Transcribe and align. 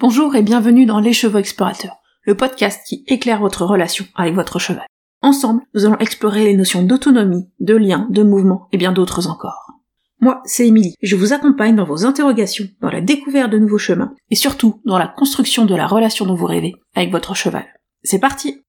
Bonjour 0.00 0.34
et 0.34 0.40
bienvenue 0.40 0.86
dans 0.86 0.98
Les 0.98 1.12
Chevaux 1.12 1.36
Explorateurs, 1.36 1.98
le 2.22 2.34
podcast 2.34 2.80
qui 2.86 3.04
éclaire 3.06 3.40
votre 3.40 3.66
relation 3.66 4.06
avec 4.14 4.34
votre 4.34 4.58
cheval. 4.58 4.86
Ensemble, 5.20 5.60
nous 5.74 5.84
allons 5.84 5.98
explorer 5.98 6.44
les 6.44 6.56
notions 6.56 6.82
d'autonomie, 6.82 7.50
de 7.60 7.76
lien, 7.76 8.08
de 8.08 8.22
mouvement 8.22 8.66
et 8.72 8.78
bien 8.78 8.92
d'autres 8.92 9.28
encore. 9.28 9.72
Moi, 10.18 10.40
c'est 10.46 10.66
Émilie, 10.66 10.94
et 11.02 11.06
je 11.06 11.16
vous 11.16 11.34
accompagne 11.34 11.76
dans 11.76 11.84
vos 11.84 12.06
interrogations, 12.06 12.64
dans 12.80 12.88
la 12.88 13.02
découverte 13.02 13.52
de 13.52 13.58
nouveaux 13.58 13.76
chemins, 13.76 14.14
et 14.30 14.36
surtout 14.36 14.80
dans 14.86 14.96
la 14.96 15.06
construction 15.06 15.66
de 15.66 15.74
la 15.74 15.86
relation 15.86 16.24
dont 16.24 16.34
vous 16.34 16.46
rêvez 16.46 16.76
avec 16.94 17.12
votre 17.12 17.34
cheval. 17.34 17.66
C'est 18.02 18.20
parti 18.20 18.62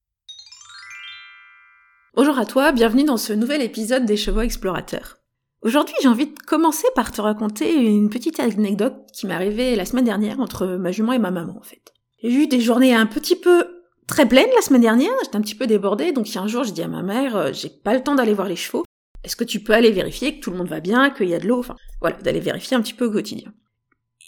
Bonjour 2.14 2.38
à 2.38 2.44
toi, 2.44 2.72
bienvenue 2.72 3.04
dans 3.04 3.16
ce 3.16 3.32
nouvel 3.32 3.62
épisode 3.62 4.04
des 4.04 4.18
Chevaux 4.18 4.42
Explorateurs. 4.42 5.21
Aujourd'hui, 5.62 5.94
j'ai 6.02 6.08
envie 6.08 6.26
de 6.26 6.38
commencer 6.44 6.88
par 6.96 7.12
te 7.12 7.20
raconter 7.20 7.72
une 7.72 8.10
petite 8.10 8.40
anecdote 8.40 8.96
qui 9.12 9.26
m'est 9.26 9.34
arrivée 9.34 9.76
la 9.76 9.84
semaine 9.84 10.04
dernière 10.04 10.40
entre 10.40 10.66
ma 10.66 10.90
jument 10.90 11.12
et 11.12 11.20
ma 11.20 11.30
maman, 11.30 11.56
en 11.56 11.62
fait. 11.62 11.92
J'ai 12.22 12.32
eu 12.32 12.46
des 12.48 12.60
journées 12.60 12.94
un 12.94 13.06
petit 13.06 13.36
peu 13.36 13.66
très 14.08 14.26
pleines 14.26 14.50
la 14.56 14.62
semaine 14.62 14.82
dernière, 14.82 15.12
j'étais 15.22 15.36
un 15.36 15.40
petit 15.40 15.54
peu 15.54 15.68
débordée, 15.68 16.10
donc 16.10 16.28
il 16.28 16.34
y 16.34 16.38
a 16.38 16.42
un 16.42 16.48
jour, 16.48 16.64
j'ai 16.64 16.72
dit 16.72 16.82
à 16.82 16.88
ma 16.88 17.02
mère, 17.02 17.36
euh, 17.36 17.50
j'ai 17.52 17.68
pas 17.68 17.94
le 17.94 18.02
temps 18.02 18.16
d'aller 18.16 18.34
voir 18.34 18.48
les 18.48 18.56
chevaux, 18.56 18.84
est-ce 19.22 19.36
que 19.36 19.44
tu 19.44 19.60
peux 19.60 19.72
aller 19.72 19.92
vérifier 19.92 20.36
que 20.36 20.40
tout 20.42 20.50
le 20.50 20.56
monde 20.56 20.68
va 20.68 20.80
bien, 20.80 21.10
qu'il 21.10 21.28
y 21.28 21.34
a 21.34 21.38
de 21.38 21.46
l'eau, 21.46 21.60
enfin, 21.60 21.76
voilà, 22.00 22.16
d'aller 22.16 22.40
vérifier 22.40 22.76
un 22.76 22.82
petit 22.82 22.94
peu 22.94 23.06
au 23.06 23.12
quotidien. 23.12 23.52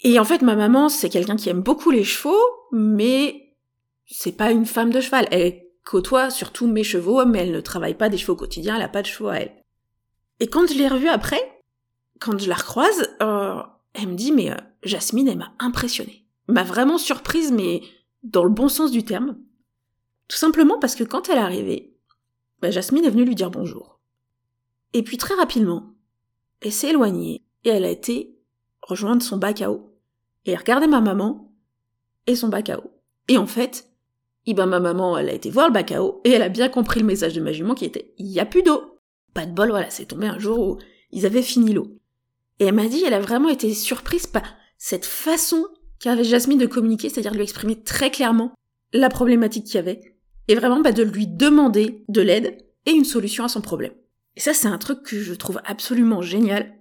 Et 0.03 0.19
en 0.19 0.23
fait, 0.23 0.41
ma 0.41 0.55
maman, 0.55 0.87
c'est 0.87 1.09
quelqu'un 1.09 1.35
qui 1.35 1.49
aime 1.49 1.61
beaucoup 1.61 1.91
les 1.91 2.03
chevaux, 2.05 2.43
mais 2.71 3.55
c'est 4.05 4.37
pas 4.37 4.51
une 4.51 4.65
femme 4.65 4.91
de 4.91 5.01
cheval. 5.01 5.27
Elle 5.31 5.63
côtoie 5.83 6.29
surtout 6.29 6.67
mes 6.67 6.83
chevaux, 6.83 7.25
mais 7.25 7.39
elle 7.39 7.51
ne 7.51 7.59
travaille 7.59 7.95
pas 7.95 8.09
des 8.09 8.17
chevaux 8.17 8.33
au 8.33 8.37
quotidien, 8.37 8.77
elle 8.77 8.83
a 8.83 8.89
pas 8.89 9.01
de 9.01 9.07
chevaux 9.07 9.29
à 9.29 9.37
elle. 9.37 9.64
Et 10.39 10.47
quand 10.47 10.67
je 10.67 10.77
l'ai 10.77 10.87
revue 10.87 11.07
après, 11.07 11.61
quand 12.19 12.37
je 12.37 12.49
la 12.49 12.55
recroise, 12.55 13.09
euh, 13.21 13.61
elle 13.93 14.09
me 14.09 14.15
dit 14.15 14.31
mais 14.31 14.51
euh, 14.51 14.57
Jasmine, 14.83 15.27
elle 15.27 15.37
m'a 15.37 15.53
impressionnée. 15.59 16.25
M'a 16.47 16.63
vraiment 16.63 16.97
surprise, 16.97 17.51
mais 17.51 17.81
dans 18.23 18.43
le 18.43 18.49
bon 18.49 18.69
sens 18.69 18.91
du 18.91 19.03
terme. 19.03 19.37
Tout 20.27 20.37
simplement 20.37 20.79
parce 20.79 20.95
que 20.95 21.03
quand 21.03 21.29
elle 21.29 21.37
est 21.37 21.41
arrivée, 21.41 21.95
bah, 22.61 22.71
Jasmine 22.71 23.05
est 23.05 23.09
venue 23.09 23.25
lui 23.25 23.35
dire 23.35 23.51
bonjour. 23.51 23.99
Et 24.93 25.03
puis 25.03 25.17
très 25.17 25.35
rapidement, 25.35 25.93
elle 26.61 26.71
s'est 26.71 26.89
éloignée 26.89 27.43
et 27.63 27.69
elle 27.69 27.85
a 27.85 27.89
été 27.89 28.39
rejoindre 28.81 29.21
son 29.21 29.37
bac 29.37 29.61
à 29.61 29.71
eau. 29.71 29.93
Et 30.45 30.51
elle 30.51 30.59
regardait 30.59 30.87
ma 30.87 31.01
maman 31.01 31.51
et 32.27 32.35
son 32.35 32.49
bac 32.49 32.69
à 32.69 32.79
eau. 32.79 32.91
Et 33.27 33.37
en 33.37 33.47
fait, 33.47 33.89
eh 34.45 34.53
ben 34.53 34.67
ma 34.67 34.79
maman, 34.79 35.17
elle 35.17 35.29
a 35.29 35.33
été 35.33 35.49
voir 35.49 35.67
le 35.67 35.73
bac 35.73 35.91
à 35.91 36.03
eau 36.03 36.21
et 36.23 36.31
elle 36.31 36.41
a 36.41 36.49
bien 36.49 36.69
compris 36.69 36.99
le 36.99 37.05
message 37.05 37.33
de 37.33 37.41
ma 37.41 37.51
jument 37.51 37.75
qui 37.75 37.85
était 37.85 38.13
il 38.17 38.27
y 38.27 38.39
a 38.39 38.45
plus 38.45 38.63
d'eau. 38.63 38.94
Pas 39.35 39.45
de 39.45 39.51
bol, 39.51 39.69
voilà, 39.69 39.89
c'est 39.89 40.05
tombé 40.05 40.27
un 40.27 40.39
jour 40.39 40.59
où 40.59 40.79
ils 41.11 41.25
avaient 41.25 41.43
fini 41.43 41.73
l'eau. 41.73 41.99
Et 42.59 42.65
elle 42.65 42.73
m'a 42.73 42.87
dit, 42.87 43.03
elle 43.05 43.13
a 43.13 43.19
vraiment 43.19 43.49
été 43.49 43.73
surprise 43.73 44.27
par 44.27 44.43
cette 44.77 45.05
façon 45.05 45.67
qu'avait 45.99 46.23
Jasmine 46.23 46.57
de 46.57 46.65
communiquer, 46.65 47.09
c'est-à-dire 47.09 47.33
de 47.33 47.35
lui 47.35 47.43
exprimer 47.43 47.83
très 47.83 48.09
clairement 48.09 48.53
la 48.93 49.09
problématique 49.09 49.65
qu'il 49.65 49.75
y 49.75 49.79
avait, 49.79 50.15
et 50.47 50.55
vraiment 50.55 50.79
bah, 50.79 50.93
de 50.93 51.03
lui 51.03 51.27
demander 51.27 52.05
de 52.07 52.21
l'aide 52.21 52.57
et 52.85 52.91
une 52.91 53.03
solution 53.03 53.43
à 53.43 53.49
son 53.49 53.59
problème. 53.59 53.91
Et 54.37 54.39
ça, 54.39 54.53
c'est 54.53 54.69
un 54.69 54.77
truc 54.77 55.03
que 55.03 55.19
je 55.19 55.33
trouve 55.33 55.59
absolument 55.65 56.21
génial. 56.21 56.73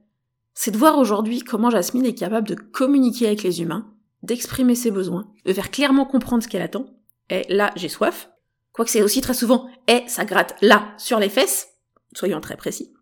C'est 0.55 0.70
de 0.70 0.78
voir 0.78 0.98
aujourd'hui 0.98 1.41
comment 1.41 1.70
Jasmine 1.70 2.06
est 2.06 2.14
capable 2.14 2.46
de 2.46 2.55
communiquer 2.55 3.27
avec 3.27 3.42
les 3.42 3.62
humains, 3.62 3.92
d'exprimer 4.22 4.77
ses 4.77 4.92
besoins, 4.92 5.33
de 5.44 5.52
faire 5.52 5.72
clairement 5.72 6.06
comprendre 6.06 6.44
ce 6.44 6.48
qu'elle 6.48 6.62
attend. 6.62 6.86
Et 7.30 7.46
là, 7.48 7.72
j'ai 7.74 7.89
soif. 7.89 8.30
Quoique 8.72 8.92
c'est 8.92 9.02
aussi 9.02 9.20
très 9.20 9.34
souvent, 9.34 9.68
et 9.89 10.05
ça 10.06 10.24
gratte 10.24 10.55
là, 10.62 10.94
sur 10.98 11.18
les 11.18 11.28
fesses 11.28 11.73
soyons 12.15 12.41
très 12.41 12.57
précis, 12.57 12.93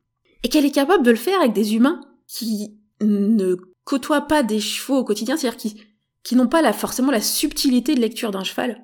et 0.43 0.49
qu'elle 0.49 0.65
est 0.65 0.71
capable 0.71 1.05
de 1.05 1.11
le 1.11 1.17
faire 1.17 1.41
avec 1.41 1.53
des 1.53 1.75
humains 1.75 2.01
qui 2.27 2.79
ne 3.01 3.57
côtoient 3.85 4.27
pas 4.27 4.43
des 4.43 4.61
chevaux 4.61 4.99
au 4.99 5.05
quotidien, 5.05 5.37
c'est-à-dire 5.37 5.59
qui, 5.59 5.83
qui 6.23 6.37
n'ont 6.37 6.47
pas 6.47 6.73
forcément 6.73 7.11
la 7.11 7.21
subtilité 7.21 7.95
de 7.95 8.01
lecture 8.01 8.31
d'un 8.31 8.45
cheval. 8.45 8.83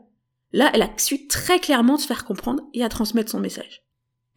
Là, 0.52 0.70
elle 0.72 0.82
a 0.82 0.90
su 0.96 1.26
très 1.26 1.60
clairement 1.60 1.98
se 1.98 2.06
faire 2.06 2.24
comprendre 2.24 2.64
et 2.74 2.82
à 2.82 2.88
transmettre 2.88 3.30
son 3.30 3.40
message. 3.40 3.82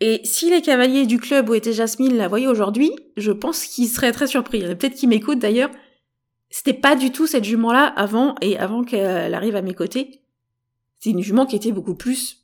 Et 0.02 0.20
si 0.24 0.50
les 0.50 0.62
cavaliers 0.62 1.06
du 1.06 1.20
club 1.20 1.50
où 1.50 1.54
était 1.54 1.74
Jasmine 1.74 2.18
la 2.18 2.28
voyaient 2.28 2.48
aujourd'hui, 2.48 2.92
je 3.18 3.32
pense 3.32 3.66
qu'ils 3.66 3.88
seraient 3.88 4.12
très 4.12 4.28
surpris. 4.28 4.62
Peut-être 4.62 4.96
qu'ils 4.96 5.10
m'écoutent 5.10 5.40
d'ailleurs. 5.40 5.70
C'était 6.50 6.74
pas 6.74 6.96
du 6.96 7.12
tout 7.12 7.28
cette 7.28 7.46
jument-là 7.46 7.86
avant 7.86 8.36
et 8.42 8.58
avant 8.58 8.84
qu'elle 8.84 9.34
arrive 9.34 9.56
à 9.56 9.62
mes 9.62 9.76
côtés. 9.76 10.24
C'est 11.00 11.12
une 11.12 11.22
jument 11.22 11.46
qui 11.46 11.56
était 11.56 11.72
beaucoup 11.72 11.96
plus 11.96 12.41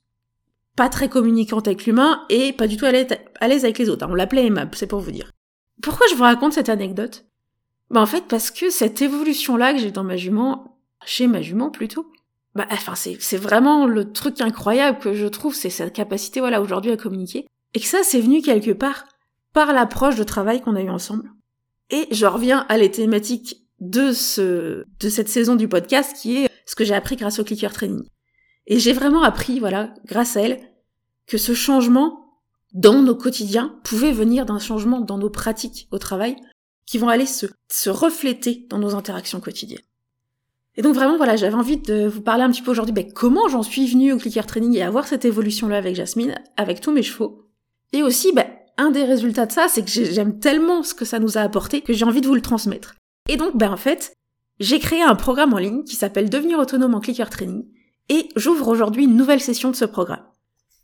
pas 0.77 0.87
très 0.87 1.09
communicante 1.09 1.67
avec 1.67 1.85
l'humain 1.85 2.23
et 2.29 2.53
pas 2.53 2.67
du 2.67 2.77
tout 2.77 2.85
à 2.85 2.91
l'aise 2.91 3.65
avec 3.65 3.77
les 3.79 3.89
autres. 3.89 4.07
On 4.07 4.13
l'appelait 4.15 4.45
aimable, 4.45 4.71
c'est 4.75 4.87
pour 4.87 4.99
vous 4.99 5.11
dire. 5.11 5.31
Pourquoi 5.81 6.05
je 6.09 6.15
vous 6.15 6.23
raconte 6.23 6.53
cette 6.53 6.69
anecdote? 6.69 7.25
Bah 7.89 8.01
en 8.01 8.05
fait 8.05 8.25
parce 8.27 8.51
que 8.51 8.69
cette 8.69 9.01
évolution-là 9.01 9.73
que 9.73 9.79
j'ai 9.79 9.91
dans 9.91 10.03
ma 10.03 10.17
jument, 10.17 10.79
chez 11.05 11.27
ma 11.27 11.41
jument 11.41 11.71
plutôt, 11.71 12.11
bah 12.53 12.67
enfin 12.71 12.95
c'est 12.95 13.17
c'est 13.19 13.37
vraiment 13.37 13.87
le 13.87 14.11
truc 14.11 14.39
incroyable 14.39 14.99
que 14.99 15.13
je 15.13 15.25
trouve, 15.25 15.55
c'est 15.55 15.69
cette 15.69 15.93
capacité 15.93 16.39
voilà 16.39 16.61
aujourd'hui 16.61 16.91
à 16.91 16.97
communiquer 16.97 17.47
et 17.73 17.79
que 17.79 17.85
ça 17.85 18.03
c'est 18.03 18.21
venu 18.21 18.41
quelque 18.41 18.71
part 18.71 19.05
par 19.53 19.73
l'approche 19.73 20.15
de 20.15 20.23
travail 20.23 20.61
qu'on 20.61 20.75
a 20.75 20.81
eu 20.81 20.89
ensemble. 20.89 21.31
Et 21.89 22.07
je 22.11 22.25
reviens 22.25 22.65
à 22.69 22.77
les 22.77 22.91
thématiques 22.91 23.63
de 23.79 24.11
ce 24.11 24.83
de 24.99 25.09
cette 25.09 25.29
saison 25.29 25.55
du 25.55 25.67
podcast 25.67 26.15
qui 26.15 26.37
est 26.37 26.49
ce 26.65 26.75
que 26.75 26.83
j'ai 26.83 26.93
appris 26.93 27.15
grâce 27.15 27.39
au 27.39 27.43
clicker 27.43 27.71
training. 27.73 28.03
Et 28.67 28.79
j'ai 28.79 28.93
vraiment 28.93 29.23
appris, 29.23 29.59
voilà, 29.59 29.93
grâce 30.05 30.35
à 30.37 30.41
elle, 30.41 30.59
que 31.25 31.37
ce 31.37 31.53
changement 31.53 32.27
dans 32.73 33.01
nos 33.01 33.15
quotidiens 33.15 33.79
pouvait 33.83 34.11
venir 34.11 34.45
d'un 34.45 34.59
changement 34.59 34.99
dans 34.99 35.17
nos 35.17 35.29
pratiques 35.29 35.87
au 35.91 35.97
travail 35.97 36.35
qui 36.85 36.97
vont 36.97 37.09
aller 37.09 37.25
se, 37.25 37.47
refléter 37.89 38.65
dans 38.69 38.77
nos 38.77 38.93
interactions 38.95 39.39
quotidiennes. 39.39 39.81
Et 40.75 40.81
donc 40.81 40.93
vraiment, 40.93 41.17
voilà, 41.17 41.35
j'avais 41.37 41.55
envie 41.55 41.77
de 41.77 42.07
vous 42.07 42.21
parler 42.21 42.43
un 42.43 42.51
petit 42.51 42.61
peu 42.61 42.71
aujourd'hui, 42.71 42.93
ben, 42.93 43.11
comment 43.11 43.47
j'en 43.47 43.63
suis 43.63 43.87
venue 43.87 44.13
au 44.13 44.17
clicker 44.17 44.45
training 44.45 44.75
et 44.75 44.83
avoir 44.83 45.07
cette 45.07 45.25
évolution-là 45.25 45.77
avec 45.77 45.95
Jasmine, 45.95 46.35
avec 46.55 46.81
tous 46.81 46.91
mes 46.91 47.03
chevaux. 47.03 47.49
Et 47.93 48.03
aussi, 48.03 48.31
ben, 48.33 48.45
un 48.77 48.91
des 48.91 49.03
résultats 49.03 49.47
de 49.47 49.51
ça, 49.51 49.67
c'est 49.69 49.83
que 49.83 49.89
j'aime 49.89 50.39
tellement 50.39 50.83
ce 50.83 50.93
que 50.93 51.05
ça 51.05 51.19
nous 51.19 51.37
a 51.37 51.41
apporté 51.41 51.81
que 51.81 51.93
j'ai 51.93 52.05
envie 52.05 52.21
de 52.21 52.27
vous 52.27 52.35
le 52.35 52.41
transmettre. 52.41 52.95
Et 53.27 53.37
donc, 53.37 53.57
ben, 53.57 53.71
en 53.71 53.77
fait, 53.77 54.13
j'ai 54.59 54.79
créé 54.79 55.01
un 55.01 55.15
programme 55.15 55.53
en 55.53 55.57
ligne 55.57 55.83
qui 55.83 55.95
s'appelle 55.95 56.29
Devenir 56.29 56.59
autonome 56.59 56.93
en 56.93 56.99
clicker 56.99 57.29
training 57.29 57.65
et 58.09 58.29
j'ouvre 58.35 58.67
aujourd'hui 58.67 59.05
une 59.05 59.15
nouvelle 59.15 59.41
session 59.41 59.71
de 59.71 59.75
ce 59.75 59.85
programme. 59.85 60.23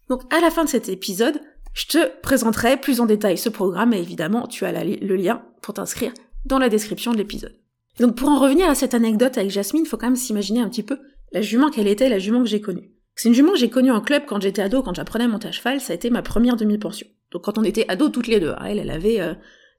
Donc 0.09 0.21
à 0.33 0.39
la 0.41 0.51
fin 0.51 0.63
de 0.63 0.69
cet 0.69 0.89
épisode, 0.89 1.39
je 1.73 1.87
te 1.87 2.21
présenterai 2.21 2.77
plus 2.77 2.99
en 2.99 3.05
détail 3.05 3.37
ce 3.37 3.49
programme 3.49 3.93
et 3.93 3.99
évidemment 3.99 4.47
tu 4.47 4.65
as 4.65 4.83
le 4.83 5.15
lien 5.15 5.43
pour 5.61 5.73
t'inscrire 5.73 6.13
dans 6.45 6.59
la 6.59 6.69
description 6.69 7.11
de 7.11 7.17
l'épisode. 7.17 7.57
Donc 7.99 8.15
pour 8.15 8.29
en 8.29 8.39
revenir 8.39 8.69
à 8.69 8.75
cette 8.75 8.93
anecdote 8.93 9.37
avec 9.37 9.51
Jasmine, 9.51 9.83
il 9.85 9.87
faut 9.87 9.97
quand 9.97 10.07
même 10.07 10.15
s'imaginer 10.15 10.61
un 10.61 10.69
petit 10.69 10.83
peu 10.83 10.99
la 11.31 11.41
jument 11.41 11.69
qu'elle 11.69 11.87
était, 11.87 12.09
la 12.09 12.19
jument 12.19 12.43
que 12.43 12.49
j'ai 12.49 12.61
connue. 12.61 12.91
C'est 13.15 13.29
une 13.29 13.35
jument 13.35 13.53
que 13.53 13.59
j'ai 13.59 13.69
connue 13.69 13.91
en 13.91 14.01
club 14.01 14.23
quand 14.27 14.41
j'étais 14.41 14.61
ado, 14.61 14.81
quand 14.81 14.95
j'apprenais 14.95 15.25
à 15.25 15.27
monter 15.27 15.47
à 15.47 15.51
cheval, 15.51 15.79
ça 15.79 15.93
a 15.93 15.95
été 15.95 16.09
ma 16.09 16.21
première 16.21 16.55
demi-pension. 16.55 17.07
Donc 17.31 17.43
quand 17.43 17.57
on 17.57 17.63
était 17.63 17.85
ado 17.87 18.09
toutes 18.09 18.27
les 18.27 18.39
deux, 18.39 18.53
hein, 18.57 18.65
elle, 18.65 18.79
elle 18.79 18.89
avait 18.89 19.19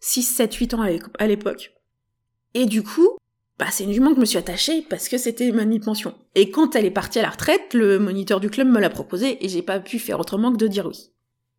6, 0.01 0.23
7, 0.23 0.55
8 0.55 0.75
ans 0.75 0.87
à 1.19 1.27
l'époque. 1.27 1.73
Et 2.55 2.67
du 2.67 2.83
coup, 2.83 3.17
bah, 3.59 3.67
c'est 3.71 3.85
une 3.85 3.93
jument 3.93 4.11
que 4.11 4.17
je 4.17 4.21
me 4.21 4.25
suis 4.25 4.39
attachée 4.39 4.83
parce 4.89 5.09
que 5.09 5.17
c'était 5.17 5.53
ma 5.53 5.65
mi-pension. 5.65 6.15
Et 6.35 6.51
quand 6.51 6.75
elle 6.75 6.85
est 6.85 6.91
partie 6.91 7.21
à 7.21 7.23
la 7.23 7.31
retraite, 7.31 7.73
le 7.73 7.99
moniteur 7.99 8.41
du 8.41 8.51
club 8.51 8.69
me 8.69 8.81
l'a 8.81 8.91
proposé 8.91 9.45
et 9.45 9.49
j'ai 9.49 9.63
pas 9.63 9.79
pu 9.79 9.99
faire 9.99 10.19
autrement 10.19 10.53
que 10.53 10.57
de 10.57 10.67
dire 10.67 10.87
oui. 10.87 11.11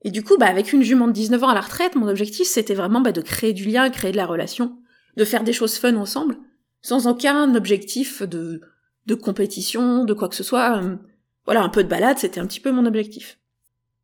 Et 0.03 0.11
du 0.11 0.21
coup, 0.21 0.37
bah, 0.37 0.47
avec 0.47 0.73
une 0.73 0.83
jument 0.83 1.07
de 1.07 1.13
19 1.13 1.43
ans 1.43 1.49
à 1.49 1.53
la 1.53 1.61
retraite, 1.61 1.95
mon 1.95 2.07
objectif 2.07 2.47
c'était 2.47 2.75
vraiment 2.75 3.01
bah, 3.01 3.13
de 3.13 3.21
créer 3.21 3.53
du 3.53 3.65
lien, 3.65 3.89
créer 3.89 4.11
de 4.11 4.17
la 4.17 4.25
relation, 4.25 4.77
de 5.15 5.25
faire 5.25 5.43
des 5.43 5.53
choses 5.53 5.77
fun 5.77 5.95
ensemble, 5.95 6.37
sans 6.81 7.07
aucun 7.07 7.55
objectif 7.55 8.21
de, 8.21 8.61
de 9.05 9.15
compétition, 9.15 10.03
de 10.03 10.13
quoi 10.13 10.27
que 10.27 10.35
ce 10.35 10.43
soit. 10.43 10.81
Euh, 10.83 10.97
voilà, 11.45 11.63
un 11.63 11.69
peu 11.69 11.83
de 11.83 11.89
balade, 11.89 12.17
c'était 12.17 12.41
un 12.41 12.45
petit 12.45 12.59
peu 12.59 12.71
mon 12.71 12.85
objectif. 12.85 13.39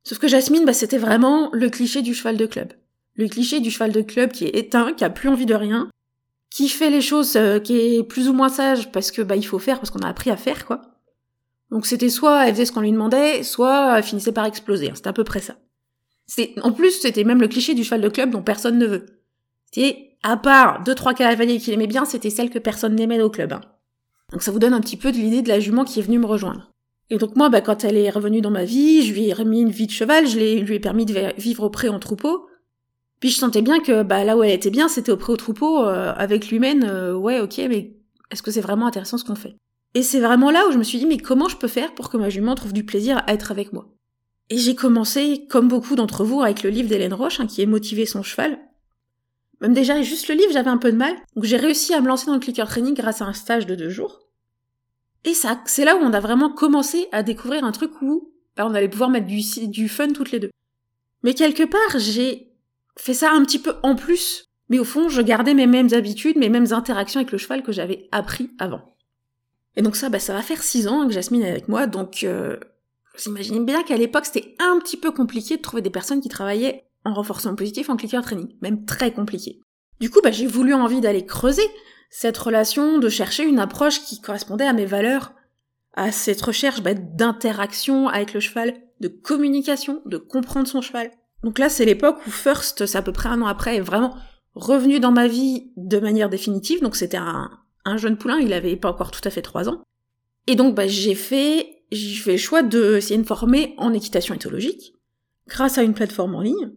Sauf 0.03 0.17
que 0.17 0.27
Jasmine, 0.27 0.65
bah, 0.65 0.73
c'était 0.73 0.97
vraiment 0.97 1.49
le 1.51 1.69
cliché 1.69 2.01
du 2.01 2.13
cheval 2.13 2.37
de 2.37 2.45
club. 2.45 2.73
Le 3.15 3.27
cliché 3.27 3.59
du 3.59 3.69
cheval 3.69 3.91
de 3.91 4.01
club 4.01 4.31
qui 4.31 4.45
est 4.45 4.55
éteint, 4.55 4.93
qui 4.93 5.03
a 5.03 5.09
plus 5.09 5.27
envie 5.27 5.45
de 5.45 5.53
rien, 5.53 5.89
qui 6.51 6.67
fait 6.69 6.91
les 6.91 7.01
choses, 7.01 7.35
euh, 7.37 7.59
qui 7.59 7.79
est 7.79 8.03
plus 8.03 8.29
ou 8.29 8.33
moins 8.33 8.49
sage 8.49 8.91
parce 8.91 9.09
que 9.09 9.23
bah 9.23 9.35
il 9.35 9.45
faut 9.45 9.57
faire 9.57 9.79
parce 9.79 9.89
qu'on 9.89 10.01
a 10.01 10.07
appris 10.07 10.29
à 10.29 10.37
faire 10.37 10.65
quoi. 10.65 10.81
Donc 11.71 11.85
c'était 11.85 12.09
soit 12.09 12.45
elle 12.45 12.53
faisait 12.53 12.65
ce 12.65 12.71
qu'on 12.71 12.81
lui 12.81 12.91
demandait, 12.91 13.41
soit 13.41 13.97
elle 13.97 14.03
finissait 14.03 14.33
par 14.33 14.45
exploser. 14.45 14.89
Hein, 14.89 14.93
c'était 14.95 15.07
à 15.07 15.13
peu 15.13 15.23
près 15.23 15.39
ça. 15.39 15.55
C'est 16.27 16.53
en 16.61 16.73
plus 16.73 16.91
c'était 16.91 17.23
même 17.23 17.41
le 17.41 17.47
cliché 17.47 17.73
du 17.73 17.83
cheval 17.83 18.01
de 18.01 18.09
club 18.09 18.29
dont 18.29 18.43
personne 18.43 18.77
ne 18.77 18.85
veut. 18.85 19.05
C'était 19.65 20.17
à 20.21 20.37
part 20.37 20.83
deux 20.83 20.93
trois 20.93 21.13
cavaliers 21.13 21.57
qu'il 21.57 21.73
aimait 21.73 21.87
bien, 21.87 22.05
c'était 22.05 22.29
celle 22.29 22.49
que 22.49 22.59
personne 22.59 22.95
n'aimait 22.95 23.21
au 23.21 23.29
club. 23.29 23.53
Hein. 23.53 23.61
Donc 24.31 24.43
ça 24.43 24.51
vous 24.51 24.59
donne 24.59 24.73
un 24.73 24.81
petit 24.81 24.97
peu 24.97 25.11
de 25.11 25.17
l'idée 25.17 25.41
de 25.41 25.49
la 25.49 25.59
jument 25.59 25.85
qui 25.85 25.99
est 25.99 26.03
venue 26.03 26.19
me 26.19 26.25
rejoindre. 26.25 26.71
Et 27.09 27.17
donc 27.17 27.35
moi, 27.35 27.49
bah, 27.49 27.59
quand 27.59 27.83
elle 27.83 27.97
est 27.97 28.09
revenue 28.09 28.39
dans 28.39 28.51
ma 28.51 28.63
vie, 28.63 29.05
je 29.05 29.11
lui 29.11 29.27
ai 29.27 29.33
remis 29.33 29.61
une 29.61 29.69
vie 29.69 29.85
de 29.85 29.91
cheval, 29.91 30.27
je 30.27 30.37
lui 30.37 30.75
ai 30.75 30.79
permis 30.79 31.05
de 31.05 31.33
vivre 31.37 31.63
auprès 31.63 31.89
en 31.89 31.99
troupeau. 31.99 32.47
Puis 33.21 33.29
je 33.29 33.37
sentais 33.37 33.61
bien 33.61 33.79
que 33.79 34.01
bah, 34.01 34.25
là 34.25 34.35
où 34.35 34.43
elle 34.43 34.51
était 34.51 34.71
bien, 34.71 34.89
c'était 34.89 35.11
auprès 35.11 35.31
au 35.31 35.37
troupeau, 35.37 35.85
euh, 35.85 36.11
avec 36.17 36.49
l'humaine, 36.49 36.83
euh, 36.83 37.13
ouais, 37.13 37.39
ok, 37.39 37.59
mais 37.69 37.93
est-ce 38.31 38.41
que 38.41 38.49
c'est 38.49 38.61
vraiment 38.61 38.87
intéressant 38.87 39.17
ce 39.17 39.23
qu'on 39.23 39.35
fait? 39.35 39.55
Et 39.93 40.01
c'est 40.01 40.19
vraiment 40.19 40.49
là 40.49 40.67
où 40.67 40.71
je 40.71 40.77
me 40.77 40.83
suis 40.83 40.97
dit, 40.97 41.05
mais 41.05 41.19
comment 41.19 41.47
je 41.47 41.55
peux 41.55 41.67
faire 41.67 41.93
pour 41.93 42.09
que 42.09 42.17
ma 42.17 42.29
jument 42.29 42.55
trouve 42.55 42.73
du 42.73 42.83
plaisir 42.83 43.21
à 43.27 43.33
être 43.33 43.51
avec 43.51 43.73
moi? 43.73 43.89
Et 44.49 44.57
j'ai 44.57 44.73
commencé, 44.73 45.45
comme 45.49 45.67
beaucoup 45.67 45.95
d'entre 45.95 46.23
vous, 46.23 46.41
avec 46.41 46.63
le 46.63 46.71
livre 46.71 46.89
d'Hélène 46.89 47.13
Roche, 47.13 47.39
hein, 47.39 47.45
qui 47.45 47.61
est 47.61 47.67
Motiver 47.67 48.07
son 48.07 48.23
cheval. 48.23 48.57
Même 49.61 49.73
déjà, 49.73 50.01
juste 50.01 50.27
le 50.27 50.33
livre, 50.33 50.51
j'avais 50.51 50.71
un 50.71 50.79
peu 50.79 50.91
de 50.91 50.97
mal, 50.97 51.13
donc 51.35 51.45
j'ai 51.45 51.57
réussi 51.57 51.93
à 51.93 52.01
me 52.01 52.07
lancer 52.07 52.25
dans 52.25 52.33
le 52.33 52.39
clicker 52.39 52.67
training 52.67 52.95
grâce 52.95 53.21
à 53.21 53.25
un 53.25 53.33
stage 53.33 53.67
de 53.67 53.75
deux 53.75 53.89
jours. 53.89 54.21
Et 55.25 55.35
ça, 55.35 55.61
c'est 55.65 55.85
là 55.85 55.95
où 55.95 55.99
on 55.99 56.13
a 56.13 56.19
vraiment 56.19 56.51
commencé 56.51 57.07
à 57.11 57.21
découvrir 57.21 57.63
un 57.63 57.71
truc 57.71 58.01
où 58.01 58.31
bah, 58.57 58.65
on 58.65 58.73
allait 58.73 58.89
pouvoir 58.89 59.11
mettre 59.11 59.27
du, 59.27 59.41
du 59.67 59.87
fun 59.87 60.11
toutes 60.11 60.31
les 60.31 60.39
deux. 60.39 60.49
Mais 61.21 61.35
quelque 61.35 61.63
part, 61.63 61.99
j'ai 61.99 62.50
fait 62.97 63.13
ça 63.13 63.31
un 63.31 63.43
petit 63.43 63.59
peu 63.59 63.75
en 63.83 63.95
plus. 63.95 64.51
Mais 64.69 64.79
au 64.79 64.85
fond, 64.85 65.09
je 65.09 65.21
gardais 65.21 65.53
mes 65.53 65.67
mêmes 65.67 65.93
habitudes, 65.93 66.37
mes 66.37 66.49
mêmes 66.49 66.71
interactions 66.71 67.19
avec 67.19 67.31
le 67.31 67.37
cheval 67.37 67.61
que 67.61 67.71
j'avais 67.71 68.07
appris 68.11 68.51
avant. 68.57 68.95
Et 69.75 69.81
donc 69.81 69.95
ça, 69.95 70.09
bah, 70.09 70.19
ça 70.19 70.33
va 70.33 70.41
faire 70.41 70.63
six 70.63 70.87
ans 70.87 71.07
que 71.07 71.13
Jasmine 71.13 71.43
est 71.43 71.49
avec 71.49 71.67
moi, 71.67 71.87
donc 71.87 72.23
euh, 72.23 72.57
vous 73.17 73.29
imaginez 73.29 73.59
bien 73.59 73.83
qu'à 73.83 73.97
l'époque, 73.97 74.25
c'était 74.25 74.55
un 74.59 74.79
petit 74.79 74.97
peu 74.97 75.11
compliqué 75.11 75.57
de 75.57 75.61
trouver 75.61 75.81
des 75.81 75.89
personnes 75.89 76.21
qui 76.21 76.29
travaillaient 76.29 76.85
en 77.03 77.13
renforcement 77.13 77.55
positif 77.55 77.89
en 77.89 77.97
clicker 77.97 78.21
training, 78.21 78.55
même 78.61 78.85
très 78.85 79.11
compliqué. 79.11 79.59
Du 79.99 80.09
coup, 80.09 80.19
bah, 80.23 80.31
j'ai 80.31 80.47
voulu 80.47 80.73
envie 80.73 81.01
d'aller 81.01 81.25
creuser 81.25 81.67
cette 82.09 82.37
relation, 82.37 82.97
de 82.97 83.09
chercher 83.09 83.43
une 83.43 83.59
approche 83.59 84.03
qui 84.03 84.19
correspondait 84.19 84.65
à 84.65 84.73
mes 84.73 84.85
valeurs, 84.85 85.33
à 85.93 86.11
cette 86.11 86.41
recherche 86.41 86.81
bah, 86.81 86.93
d'interaction 86.93 88.07
avec 88.07 88.33
le 88.33 88.39
cheval, 88.39 88.73
de 88.99 89.07
communication, 89.07 90.01
de 90.05 90.17
comprendre 90.17 90.67
son 90.67 90.81
cheval. 90.81 91.11
Donc 91.43 91.59
là, 91.59 91.69
c'est 91.69 91.85
l'époque 91.85 92.19
où 92.27 92.31
First, 92.31 92.85
c'est 92.85 92.97
à 92.97 93.01
peu 93.01 93.11
près 93.11 93.29
un 93.29 93.41
an 93.41 93.47
après, 93.47 93.77
est 93.77 93.81
vraiment 93.81 94.15
revenu 94.53 94.99
dans 94.99 95.11
ma 95.11 95.27
vie 95.27 95.71
de 95.77 95.99
manière 95.99 96.29
définitive. 96.29 96.81
Donc 96.81 96.95
c'était 96.95 97.17
un, 97.17 97.49
un 97.85 97.97
jeune 97.97 98.17
poulain, 98.17 98.39
il 98.39 98.53
avait 98.53 98.75
pas 98.75 98.89
encore 98.89 99.11
tout 99.11 99.21
à 99.23 99.29
fait 99.29 99.41
trois 99.41 99.69
ans. 99.69 99.81
Et 100.47 100.55
donc 100.55 100.75
bah, 100.75 100.87
j'ai 100.87 101.15
fait, 101.15 101.83
j'ai 101.91 102.21
fait 102.21 102.33
le 102.33 102.37
choix 102.37 102.63
de 102.63 102.97
essayer 102.97 103.17
de 103.17 103.21
me 103.21 103.27
former 103.27 103.73
en 103.77 103.93
équitation 103.93 104.35
éthologique 104.35 104.95
grâce 105.47 105.77
à 105.77 105.83
une 105.83 105.93
plateforme 105.93 106.35
en 106.35 106.41
ligne 106.41 106.71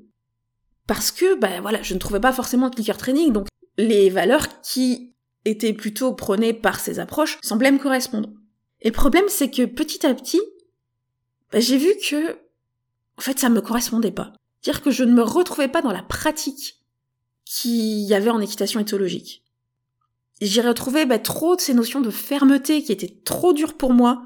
parce 0.86 1.10
que 1.10 1.38
bah 1.38 1.60
voilà, 1.60 1.82
je 1.82 1.94
ne 1.94 1.98
trouvais 1.98 2.20
pas 2.20 2.32
forcément 2.32 2.68
de 2.68 2.74
clicker 2.74 2.96
training, 2.96 3.32
donc 3.32 3.46
les 3.78 4.10
valeurs 4.10 4.60
qui 4.60 5.14
étaient 5.44 5.72
plutôt 5.72 6.12
prônées 6.12 6.52
par 6.52 6.80
ces 6.80 6.98
approches 7.00 7.38
semblaient 7.42 7.72
me 7.72 7.78
correspondre. 7.78 8.30
Et 8.80 8.88
le 8.88 8.92
problème, 8.92 9.24
c'est 9.28 9.50
que 9.50 9.64
petit 9.64 10.06
à 10.06 10.14
petit, 10.14 10.40
bah, 11.52 11.60
j'ai 11.60 11.78
vu 11.78 11.92
que, 12.08 12.32
en 12.32 13.20
fait, 13.20 13.38
ça 13.38 13.48
me 13.48 13.60
correspondait 13.60 14.10
pas. 14.10 14.32
Dire 14.64 14.82
que 14.82 14.90
je 14.90 15.04
ne 15.04 15.12
me 15.12 15.22
retrouvais 15.22 15.68
pas 15.68 15.82
dans 15.82 15.92
la 15.92 16.02
pratique 16.02 16.80
qu'il 17.44 18.00
y 18.00 18.14
avait 18.14 18.30
en 18.30 18.40
équitation 18.40 18.80
éthologique. 18.80 19.44
J'y 20.40 20.62
retrouvais 20.62 21.04
bah, 21.06 21.18
trop 21.18 21.54
de 21.54 21.60
ces 21.60 21.74
notions 21.74 22.00
de 22.00 22.10
fermeté 22.10 22.82
qui 22.82 22.90
étaient 22.90 23.14
trop 23.24 23.52
dures 23.52 23.74
pour 23.74 23.92
moi, 23.92 24.22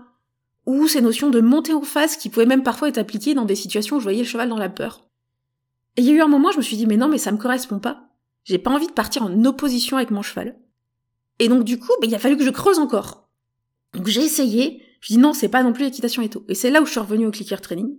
ou 0.64 0.86
ces 0.86 1.00
notions 1.00 1.28
de 1.28 1.40
montée 1.40 1.74
en 1.74 1.82
face 1.82 2.16
qui 2.16 2.28
pouvaient 2.28 2.46
même 2.46 2.62
parfois 2.62 2.88
être 2.88 2.98
appliquées 2.98 3.34
dans 3.34 3.44
des 3.44 3.56
situations 3.56 3.96
où 3.96 4.00
je 4.00 4.04
voyais 4.04 4.22
le 4.22 4.28
cheval 4.28 4.48
dans 4.48 4.56
la 4.56 4.68
peur. 4.68 5.08
Et 5.96 6.02
il 6.02 6.06
y 6.06 6.10
a 6.10 6.14
eu 6.14 6.20
un 6.20 6.28
moment, 6.28 6.52
je 6.52 6.58
me 6.58 6.62
suis 6.62 6.76
dit, 6.76 6.86
mais 6.86 6.96
non, 6.96 7.08
mais 7.08 7.18
ça 7.18 7.32
me 7.32 7.38
correspond 7.38 7.80
pas. 7.80 8.08
J'ai 8.44 8.58
pas 8.58 8.70
envie 8.70 8.86
de 8.86 8.92
partir 8.92 9.24
en 9.24 9.44
opposition 9.44 9.96
avec 9.96 10.10
mon 10.10 10.22
cheval. 10.22 10.56
Et 11.40 11.48
donc, 11.48 11.64
du 11.64 11.78
coup, 11.78 11.92
bah, 12.00 12.06
il 12.06 12.14
a 12.14 12.18
fallu 12.18 12.36
que 12.36 12.44
je 12.44 12.50
creuse 12.50 12.78
encore. 12.78 13.28
Donc, 13.92 14.06
j'ai 14.06 14.22
essayé. 14.22 14.82
Je 15.00 15.14
dis 15.14 15.18
non, 15.18 15.32
c'est 15.32 15.48
pas 15.48 15.62
non 15.64 15.72
plus 15.72 15.84
l'équitation 15.84 16.26
tout. 16.28 16.44
Et 16.48 16.54
c'est 16.54 16.70
là 16.70 16.80
où 16.80 16.86
je 16.86 16.92
suis 16.92 17.00
revenue 17.00 17.26
au 17.26 17.30
clicker 17.30 17.60
training. 17.60 17.96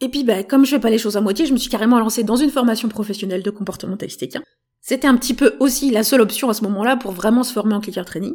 Et 0.00 0.08
puis, 0.08 0.24
bah, 0.24 0.42
comme 0.42 0.64
je 0.64 0.70
fais 0.70 0.80
pas 0.80 0.90
les 0.90 0.98
choses 0.98 1.16
à 1.16 1.20
moitié, 1.20 1.46
je 1.46 1.52
me 1.52 1.58
suis 1.58 1.70
carrément 1.70 1.98
lancée 1.98 2.24
dans 2.24 2.36
une 2.36 2.50
formation 2.50 2.88
professionnelle 2.88 3.42
de 3.42 3.50
comportementaliste 3.50 4.22
équin. 4.22 4.42
C'était 4.80 5.06
un 5.06 5.16
petit 5.16 5.34
peu 5.34 5.56
aussi 5.60 5.90
la 5.90 6.02
seule 6.02 6.22
option 6.22 6.48
à 6.48 6.54
ce 6.54 6.62
moment-là 6.64 6.96
pour 6.96 7.12
vraiment 7.12 7.42
se 7.42 7.52
former 7.52 7.74
en 7.74 7.80
clicker 7.80 8.04
training. 8.04 8.34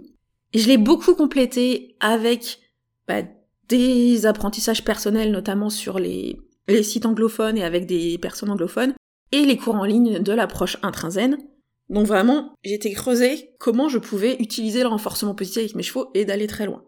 Et 0.53 0.59
je 0.59 0.67
l'ai 0.67 0.77
beaucoup 0.77 1.15
complété 1.15 1.95
avec 2.00 2.59
bah, 3.07 3.23
des 3.67 4.25
apprentissages 4.25 4.83
personnels, 4.83 5.31
notamment 5.31 5.69
sur 5.69 5.97
les, 5.97 6.38
sites 6.83 7.06
anglophones 7.06 7.57
et 7.57 7.63
avec 7.63 7.88
des 7.88 8.18
personnes 8.19 8.51
anglophones, 8.51 8.94
et 9.31 9.44
les 9.44 9.57
cours 9.57 9.75
en 9.75 9.85
ligne 9.85 10.19
de 10.19 10.31
l'approche 10.31 10.77
intrinsène. 10.83 11.38
Donc 11.89 12.07
vraiment, 12.07 12.53
j'étais 12.63 12.91
creusé 12.91 13.51
comment 13.59 13.89
je 13.89 13.97
pouvais 13.97 14.35
utiliser 14.39 14.81
le 14.81 14.88
renforcement 14.88 15.35
positif 15.35 15.59
avec 15.59 15.75
mes 15.75 15.83
chevaux 15.83 16.09
et 16.13 16.25
d'aller 16.25 16.47
très 16.47 16.65
loin. 16.65 16.83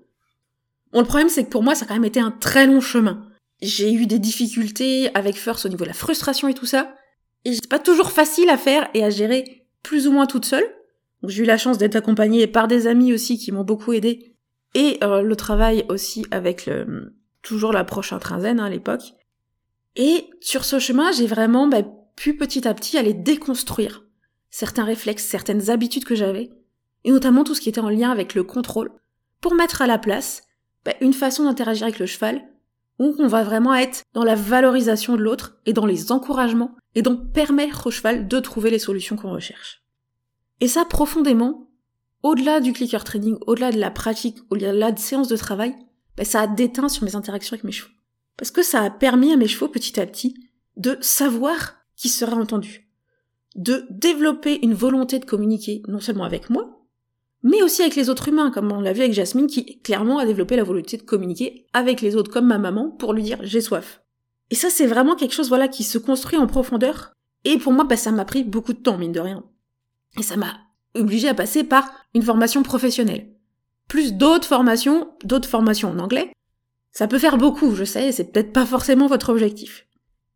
Bon, 0.94 1.02
le 1.02 1.06
problème, 1.06 1.30
c'est 1.30 1.44
que 1.44 1.50
pour 1.50 1.64
moi, 1.64 1.76
ça 1.76 1.86
quand 1.86 1.94
même 1.94 2.06
été 2.06 2.20
un 2.20 2.32
très 2.32 2.66
long 2.66 2.80
chemin. 2.80 3.27
J'ai 3.62 3.92
eu 3.92 4.06
des 4.06 4.20
difficultés 4.20 5.10
avec 5.16 5.36
First 5.36 5.66
au 5.66 5.70
niveau 5.70 5.84
de 5.84 5.90
la 5.90 5.94
frustration 5.94 6.48
et 6.48 6.54
tout 6.54 6.66
ça. 6.66 6.96
Et 7.46 7.54
c'est 7.54 7.70
pas 7.70 7.80
toujours 7.80 8.12
facile 8.12 8.50
à 8.50 8.58
faire 8.58 8.90
et 8.94 9.04
à 9.04 9.10
gérer 9.10 9.66
plus 9.84 10.08
ou 10.08 10.12
moins 10.12 10.28
toute 10.28 10.46
seule. 10.46 10.66
j'ai 11.24 11.44
eu 11.44 11.46
la 11.46 11.58
chance 11.58 11.78
d'être 11.78 11.96
accompagnée 11.96 12.46
par 12.48 12.68
des 12.68 12.88
amis 12.88 13.14
aussi 13.14 13.38
qui 13.38 13.52
m'ont 13.52 13.64
beaucoup 13.64 13.94
aidé. 13.94 14.36
Et 14.76 15.00
euh, 15.04 15.22
le 15.22 15.36
travail 15.36 15.86
aussi 15.90 16.26
avec 16.30 16.66
le, 16.66 17.16
toujours 17.42 17.72
l'approche 17.72 18.14
intrinsène 18.14 18.60
hein, 18.60 18.66
à 18.66 18.70
l'époque. 18.70 19.14
Et 19.96 20.30
sur 20.42 20.66
ce 20.66 20.78
chemin, 20.78 21.12
j'ai 21.12 21.26
vraiment 21.26 21.68
bah, 21.68 21.82
puis 22.16 22.34
petit 22.34 22.68
à 22.68 22.74
petit 22.74 22.98
aller 22.98 23.14
déconstruire 23.14 24.04
certains 24.50 24.84
réflexes, 24.84 25.24
certaines 25.24 25.70
habitudes 25.70 26.06
que 26.06 26.16
j'avais, 26.16 26.50
et 27.04 27.12
notamment 27.12 27.44
tout 27.44 27.56
ce 27.56 27.62
qui 27.62 27.70
était 27.70 27.80
en 27.80 27.90
lien 27.90 28.12
avec 28.12 28.36
le 28.36 28.44
contrôle, 28.44 28.92
pour 29.42 29.56
mettre 29.56 29.82
à 29.82 29.88
la 29.88 29.98
place 29.98 30.44
bah, 30.86 30.94
une 31.02 31.14
façon 31.14 31.46
d'interagir 31.46 31.84
avec 31.84 32.00
le 32.00 32.06
cheval, 32.06 32.44
où 33.00 33.16
on 33.20 33.28
va 33.28 33.44
vraiment 33.44 33.76
être 33.76 34.04
dans 34.14 34.24
la 34.24 34.36
valorisation 34.36 35.16
de 35.16 35.22
l'autre 35.22 35.60
et 35.66 35.74
dans 35.74 35.86
les 35.86 36.12
encouragements, 36.12 36.76
et 36.96 37.02
donc 37.02 37.32
permettre 37.32 37.88
au 37.88 37.92
cheval 37.92 38.28
de 38.28 38.40
trouver 38.40 38.70
les 38.70 38.80
solutions 38.80 39.16
qu'on 39.16 39.32
recherche. 39.32 39.84
Et 40.60 40.68
ça, 40.68 40.86
profondément, 40.86 41.70
au-delà 42.24 42.60
du 42.60 42.74
clicker 42.74 43.04
training, 43.04 43.38
au-delà 43.46 43.72
de 43.72 43.80
la 43.80 43.92
pratique, 43.92 44.40
au-delà 44.50 44.92
de 44.92 45.00
séances 45.00 45.28
de 45.28 45.38
travail, 45.38 45.76
bah, 46.16 46.26
ça 46.26 46.42
a 46.42 46.48
déteint 46.48 46.90
sur 46.90 47.04
mes 47.04 47.16
interactions 47.16 47.54
avec 47.54 47.64
mes 47.64 47.72
chevaux. 47.72 47.92
Parce 48.38 48.52
que 48.52 48.64
ça 48.64 48.82
a 48.82 48.90
permis 48.90 49.32
à 49.32 49.38
mes 49.38 49.48
chevaux 49.48 49.68
petit 49.68 50.00
à 50.00 50.06
petit 50.06 50.36
de 50.76 50.98
savoir 51.02 51.76
qui 51.96 52.10
sera 52.10 52.36
entendu. 52.36 52.90
De 53.56 53.86
développer 53.90 54.60
une 54.64 54.74
volonté 54.74 55.20
de 55.20 55.26
communiquer, 55.26 55.82
non 55.88 56.00
seulement 56.00 56.24
avec 56.24 56.50
moi, 56.50 56.77
mais 57.48 57.64
aussi 57.64 57.82
avec 57.82 57.96
les 57.96 58.10
autres 58.10 58.28
humains, 58.28 58.52
comme 58.52 58.74
on 58.74 58.82
l'a 58.82 58.92
vu 58.92 59.00
avec 59.00 59.14
Jasmine, 59.14 59.48
qui 59.48 59.80
clairement 59.80 60.20
a 60.20 60.26
développé 60.26 60.58
la 60.58 60.66
volonté 60.66 60.98
de 60.98 61.04
communiquer 61.04 61.66
avec 61.72 62.02
les 62.02 62.18
autres, 62.18 62.30
comme 62.30 62.48
ma 62.48 62.58
maman, 62.58 62.92
pour 62.92 63.14
lui 63.14 63.24
dire 63.24 63.40
j'ai 63.42 63.62
soif. 63.62 64.02
Et 64.50 64.56
ça, 64.56 64.70
c'est 64.70 64.86
vraiment 64.86 65.16
quelque 65.16 65.34
chose, 65.34 65.48
voilà, 65.48 65.70
qui 65.70 65.86
se 65.86 65.98
construit 65.98 66.38
en 66.38 66.46
profondeur. 66.46 67.14
Et 67.46 67.58
pour 67.58 67.72
moi, 67.72 67.86
bah, 67.86 67.96
ça 67.96 68.12
m'a 68.12 68.26
pris 68.26 68.44
beaucoup 68.44 68.74
de 68.74 68.80
temps, 68.80 68.98
mine 68.98 69.14
de 69.14 69.22
rien. 69.22 69.46
Et 70.20 70.24
ça 70.24 70.36
m'a 70.36 70.58
obligé 70.94 71.30
à 71.30 71.34
passer 71.34 71.64
par 71.64 71.90
une 72.14 72.22
formation 72.22 72.64
professionnelle. 72.64 73.34
Plus 73.88 74.14
d'autres 74.14 74.48
formations, 74.48 75.14
d'autres 75.24 75.48
formations 75.48 75.92
en 75.92 76.00
anglais. 76.00 76.34
Ça 76.92 77.08
peut 77.08 77.20
faire 77.20 77.38
beaucoup, 77.38 77.76
je 77.76 77.86
sais, 77.86 78.12
c'est 78.12 78.26
peut-être 78.26 78.52
pas 78.52 78.66
forcément 78.66 79.08
votre 79.08 79.30
objectif. 79.30 79.88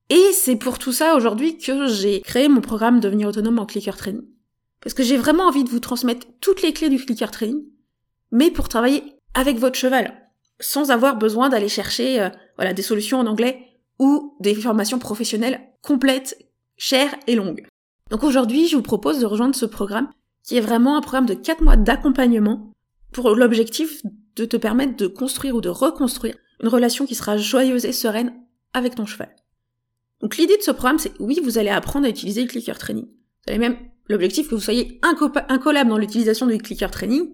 Et 0.09 0.31
c'est 0.33 0.55
pour 0.55 0.79
tout 0.79 0.93
ça 0.93 1.15
aujourd'hui 1.15 1.57
que 1.57 1.87
j'ai 1.87 2.21
créé 2.21 2.47
mon 2.47 2.61
programme 2.61 3.01
Devenir 3.01 3.27
autonome 3.27 3.59
en 3.59 3.65
clicker 3.65 3.97
training. 3.97 4.23
Parce 4.81 4.93
que 4.93 5.03
j'ai 5.03 5.17
vraiment 5.17 5.43
envie 5.43 5.63
de 5.63 5.69
vous 5.69 5.79
transmettre 5.79 6.27
toutes 6.39 6.61
les 6.61 6.73
clés 6.73 6.89
du 6.89 7.03
clicker 7.03 7.31
training, 7.31 7.63
mais 8.31 8.51
pour 8.51 8.69
travailler 8.69 9.15
avec 9.33 9.57
votre 9.57 9.77
cheval, 9.77 10.13
sans 10.59 10.91
avoir 10.91 11.17
besoin 11.17 11.49
d'aller 11.49 11.69
chercher 11.69 12.21
euh, 12.21 12.29
voilà, 12.57 12.73
des 12.73 12.81
solutions 12.81 13.19
en 13.19 13.27
anglais 13.27 13.67
ou 13.99 14.35
des 14.39 14.55
formations 14.55 14.99
professionnelles 14.99 15.61
complètes, 15.81 16.37
chères 16.77 17.15
et 17.27 17.35
longues. 17.35 17.65
Donc 18.09 18.23
aujourd'hui, 18.23 18.67
je 18.67 18.75
vous 18.75 18.81
propose 18.81 19.19
de 19.19 19.25
rejoindre 19.25 19.55
ce 19.55 19.65
programme 19.65 20.09
qui 20.43 20.57
est 20.57 20.61
vraiment 20.61 20.97
un 20.97 21.01
programme 21.01 21.27
de 21.27 21.33
4 21.33 21.61
mois 21.61 21.77
d'accompagnement 21.77 22.71
pour 23.11 23.35
l'objectif 23.35 24.01
de 24.35 24.45
te 24.45 24.57
permettre 24.57 24.95
de 24.95 25.07
construire 25.07 25.55
ou 25.55 25.61
de 25.61 25.69
reconstruire 25.69 26.35
une 26.61 26.69
relation 26.69 27.05
qui 27.05 27.15
sera 27.15 27.37
joyeuse 27.37 27.85
et 27.85 27.91
sereine 27.91 28.33
avec 28.73 28.95
ton 28.95 29.05
cheval. 29.05 29.35
Donc 30.21 30.37
l'idée 30.37 30.57
de 30.57 30.61
ce 30.61 30.71
programme, 30.71 30.99
c'est 30.99 31.13
oui, 31.19 31.39
vous 31.43 31.57
allez 31.57 31.69
apprendre 31.69 32.05
à 32.05 32.09
utiliser 32.09 32.43
le 32.43 32.47
clicker 32.47 32.77
training. 32.77 33.05
Vous 33.05 33.53
avez 33.53 33.59
même 33.59 33.77
l'objectif 34.11 34.49
que 34.49 34.55
vous 34.55 34.61
soyez 34.61 34.99
incollable 35.01 35.89
dans 35.89 35.97
l'utilisation 35.97 36.45
du 36.45 36.57
clicker 36.57 36.91
training 36.91 37.29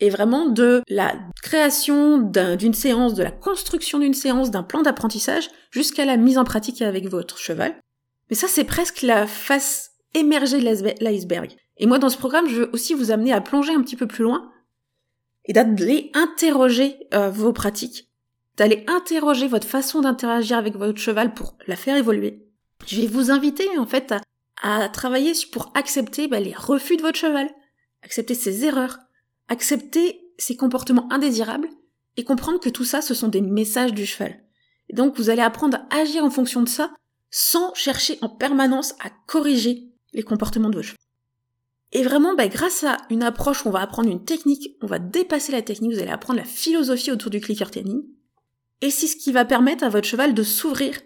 et 0.00 0.10
vraiment 0.10 0.48
de 0.48 0.82
la 0.88 1.14
création 1.42 2.18
d'une 2.18 2.74
séance, 2.74 3.14
de 3.14 3.22
la 3.22 3.30
construction 3.30 3.98
d'une 3.98 4.14
séance, 4.14 4.50
d'un 4.50 4.62
plan 4.62 4.82
d'apprentissage 4.82 5.48
jusqu'à 5.70 6.04
la 6.04 6.16
mise 6.16 6.38
en 6.38 6.44
pratique 6.44 6.82
avec 6.82 7.08
votre 7.08 7.38
cheval. 7.38 7.74
Mais 8.28 8.36
ça, 8.36 8.48
c'est 8.48 8.64
presque 8.64 9.02
la 9.02 9.26
face 9.26 9.92
émergée 10.14 10.58
de 10.58 11.04
l'iceberg. 11.04 11.54
Et 11.78 11.86
moi, 11.86 11.98
dans 11.98 12.08
ce 12.08 12.18
programme, 12.18 12.48
je 12.48 12.56
veux 12.56 12.70
aussi 12.72 12.94
vous 12.94 13.10
amener 13.10 13.32
à 13.32 13.40
plonger 13.40 13.72
un 13.72 13.82
petit 13.82 13.96
peu 13.96 14.06
plus 14.06 14.24
loin 14.24 14.50
et 15.44 15.52
d'aller 15.52 16.10
interroger 16.14 16.96
euh, 17.14 17.30
vos 17.30 17.52
pratiques 17.52 18.08
d'aller 18.56 18.84
interroger 18.86 19.48
votre 19.48 19.66
façon 19.66 20.00
d'interagir 20.00 20.58
avec 20.58 20.76
votre 20.76 20.98
cheval 20.98 21.34
pour 21.34 21.56
la 21.66 21.76
faire 21.76 21.96
évoluer. 21.96 22.46
Je 22.86 23.00
vais 23.00 23.06
vous 23.06 23.30
inviter 23.30 23.66
en 23.78 23.86
fait 23.86 24.12
à, 24.12 24.20
travailler 24.92 25.32
pour 25.50 25.72
accepter 25.74 26.28
bah, 26.28 26.40
les 26.40 26.54
refus 26.54 26.96
de 26.96 27.02
votre 27.02 27.18
cheval, 27.18 27.50
accepter 28.02 28.34
ses 28.34 28.64
erreurs, 28.64 28.98
accepter 29.48 30.20
ses 30.38 30.56
comportements 30.56 31.12
indésirables 31.12 31.68
et 32.16 32.24
comprendre 32.24 32.60
que 32.60 32.68
tout 32.68 32.84
ça 32.84 33.02
ce 33.02 33.14
sont 33.14 33.28
des 33.28 33.40
messages 33.40 33.94
du 33.94 34.06
cheval. 34.06 34.42
Et 34.88 34.94
donc 34.94 35.16
vous 35.16 35.30
allez 35.30 35.42
apprendre 35.42 35.78
à 35.90 35.96
agir 35.96 36.24
en 36.24 36.30
fonction 36.30 36.62
de 36.62 36.68
ça 36.68 36.92
sans 37.30 37.74
chercher 37.74 38.18
en 38.20 38.28
permanence 38.28 38.94
à 39.00 39.10
corriger 39.26 39.90
les 40.12 40.22
comportements 40.22 40.68
de 40.68 40.76
votre 40.76 40.88
cheval. 40.88 40.98
Et 41.94 42.02
vraiment, 42.02 42.34
bah, 42.34 42.48
grâce 42.48 42.84
à 42.84 42.96
une 43.10 43.22
approche 43.22 43.64
où 43.64 43.68
on 43.68 43.72
va 43.72 43.80
apprendre 43.80 44.10
une 44.10 44.24
technique, 44.24 44.76
on 44.80 44.86
va 44.86 44.98
dépasser 44.98 45.52
la 45.52 45.60
technique, 45.60 45.92
vous 45.92 46.00
allez 46.00 46.10
apprendre 46.10 46.38
la 46.38 46.46
philosophie 46.46 47.10
autour 47.10 47.30
du 47.30 47.40
clicker 47.40 47.70
training, 47.70 48.02
et 48.80 48.90
c'est 48.90 49.06
ce 49.06 49.16
qui 49.16 49.30
va 49.30 49.44
permettre 49.44 49.84
à 49.84 49.90
votre 49.90 50.08
cheval 50.08 50.34
de 50.34 50.42
s'ouvrir 50.42 50.98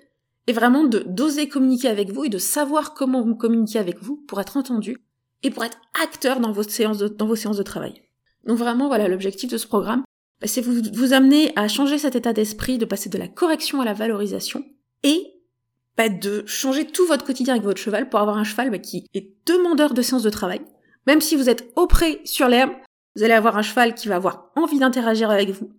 et 0.46 0.52
vraiment 0.52 0.84
de 0.84 1.00
d'oser 1.06 1.48
communiquer 1.48 1.88
avec 1.88 2.10
vous 2.10 2.24
et 2.24 2.28
de 2.28 2.38
savoir 2.38 2.94
comment 2.94 3.22
vous 3.22 3.34
communiquer 3.34 3.78
avec 3.78 4.02
vous 4.02 4.16
pour 4.16 4.40
être 4.40 4.56
entendu 4.56 4.98
et 5.42 5.50
pour 5.50 5.64
être 5.64 5.78
acteur 6.02 6.40
dans 6.40 6.52
vos 6.52 6.62
séances 6.62 6.98
de, 6.98 7.62
travail. 7.62 8.02
Donc 8.44 8.58
vraiment, 8.58 8.88
voilà, 8.88 9.08
l'objectif 9.08 9.50
de 9.50 9.58
ce 9.58 9.66
programme, 9.66 10.02
bah, 10.40 10.46
c'est 10.46 10.60
vous, 10.60 10.80
vous 10.92 11.12
amener 11.12 11.52
à 11.56 11.68
changer 11.68 11.98
cet 11.98 12.16
état 12.16 12.32
d'esprit, 12.32 12.78
de 12.78 12.84
passer 12.84 13.08
de 13.08 13.18
la 13.18 13.28
correction 13.28 13.80
à 13.80 13.84
la 13.84 13.92
valorisation, 13.92 14.64
et 15.02 15.34
bah, 15.96 16.08
de 16.08 16.44
changer 16.46 16.86
tout 16.86 17.06
votre 17.06 17.24
quotidien 17.24 17.54
avec 17.54 17.64
votre 17.64 17.80
cheval 17.80 18.08
pour 18.08 18.20
avoir 18.20 18.36
un 18.36 18.44
cheval 18.44 18.70
bah, 18.70 18.78
qui 18.78 19.06
est 19.14 19.34
demandeur 19.46 19.94
de 19.94 20.02
séances 20.02 20.22
de 20.22 20.30
travail. 20.30 20.60
Même 21.06 21.20
si 21.20 21.36
vous 21.36 21.48
êtes 21.48 21.70
au 21.76 21.86
pré 21.86 22.20
sur 22.24 22.48
l'herbe, 22.48 22.72
vous 23.14 23.22
allez 23.22 23.34
avoir 23.34 23.56
un 23.56 23.62
cheval 23.62 23.94
qui 23.94 24.08
va 24.08 24.16
avoir 24.16 24.50
envie 24.56 24.78
d'interagir 24.78 25.30
avec 25.30 25.50
vous. 25.50 25.70